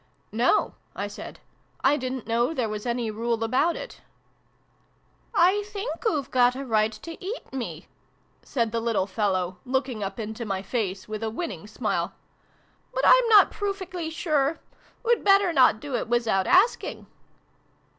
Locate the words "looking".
9.63-10.01